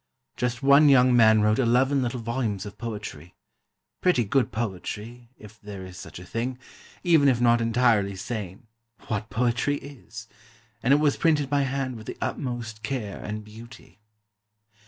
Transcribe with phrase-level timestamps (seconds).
[0.35, 5.95] Just one young man wrote eleven little volumes of poetry—pretty good poetry, if there is
[5.95, 6.57] such a thing,
[7.03, 8.65] even if not entirely sane
[9.09, 13.99] (what poetry is?)—and it was printed by hand with the utmost care and beauty.